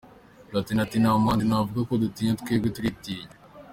Platini 0.49 0.79
ati, 0.83 0.97
“Nta 1.01 1.11
muhanzi 1.21 1.45
navuga 1.45 1.81
ko 1.89 1.93
dutinya, 2.03 2.37
twebwe 2.39 2.69
turitinya. 2.75 3.29